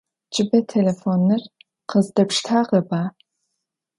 [0.31, 1.41] Джыбэ телефоныр
[1.89, 3.01] къыздэпштагъэба?